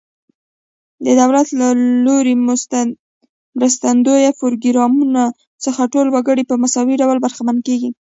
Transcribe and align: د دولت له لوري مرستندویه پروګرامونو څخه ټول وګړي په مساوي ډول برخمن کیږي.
د 1.05 1.07
دولت 1.19 1.47
له 1.59 1.67
لوري 2.05 2.35
مرستندویه 3.61 4.31
پروګرامونو 4.39 5.23
څخه 5.65 5.81
ټول 5.93 6.07
وګړي 6.11 6.43
په 6.47 6.55
مساوي 6.61 6.95
ډول 7.01 7.17
برخمن 7.25 7.57
کیږي. 7.67 7.89